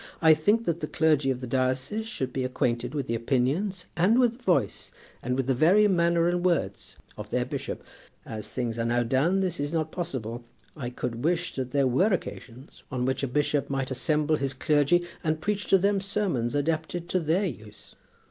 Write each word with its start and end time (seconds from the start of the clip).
I 0.19 0.33
think 0.33 0.65
that 0.65 0.79
the 0.79 0.87
clergy 0.87 1.29
of 1.29 1.41
the 1.41 1.45
diocese 1.45 2.07
should 2.07 2.33
be 2.33 2.43
acquainted 2.43 2.95
with 2.95 3.05
the 3.05 3.13
opinions, 3.13 3.85
and 3.95 4.17
with 4.17 4.35
the 4.39 4.43
voice, 4.43 4.91
and 5.21 5.37
with 5.37 5.45
the 5.45 5.53
very 5.53 5.87
manner 5.87 6.27
and 6.27 6.43
words 6.43 6.97
of 7.17 7.29
their 7.29 7.45
bishop. 7.45 7.83
As 8.25 8.49
things 8.49 8.79
are 8.79 8.85
now 8.85 9.03
done, 9.03 9.41
this 9.41 9.59
is 9.59 9.71
not 9.71 9.91
possible. 9.91 10.43
I 10.75 10.89
could 10.89 11.23
wish 11.23 11.53
that 11.53 11.69
there 11.69 11.85
were 11.85 12.11
occasions 12.11 12.81
on 12.91 13.05
which 13.05 13.21
a 13.21 13.27
bishop 13.27 13.69
might 13.69 13.91
assemble 13.91 14.37
his 14.37 14.55
clergy, 14.55 15.05
and 15.23 15.39
preach 15.39 15.65
to 15.67 15.77
them 15.77 16.01
sermons 16.01 16.55
adapted 16.55 17.07
to 17.09 17.19
their 17.19 17.45
use." 17.45 17.93